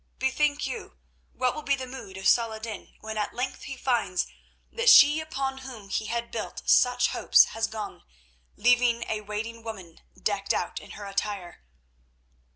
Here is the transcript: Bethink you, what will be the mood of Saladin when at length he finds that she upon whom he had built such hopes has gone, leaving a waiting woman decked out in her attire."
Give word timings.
Bethink 0.17 0.65
you, 0.65 0.97
what 1.31 1.53
will 1.53 1.61
be 1.61 1.75
the 1.75 1.85
mood 1.85 2.17
of 2.17 2.27
Saladin 2.27 2.95
when 3.01 3.19
at 3.19 3.35
length 3.35 3.65
he 3.65 3.77
finds 3.77 4.25
that 4.71 4.89
she 4.89 5.19
upon 5.19 5.59
whom 5.59 5.89
he 5.89 6.07
had 6.07 6.31
built 6.31 6.63
such 6.65 7.09
hopes 7.09 7.43
has 7.53 7.67
gone, 7.67 8.01
leaving 8.57 9.03
a 9.07 9.21
waiting 9.21 9.61
woman 9.63 10.01
decked 10.19 10.55
out 10.55 10.79
in 10.79 10.93
her 10.97 11.05
attire." 11.05 11.61